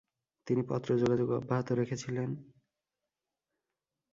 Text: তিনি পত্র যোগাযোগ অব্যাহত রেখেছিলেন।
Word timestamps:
তিনি 0.47 0.61
পত্র 0.69 0.89
যোগাযোগ 0.97 1.29
অব্যাহত 1.31 1.67
রেখেছিলেন। 1.71 2.29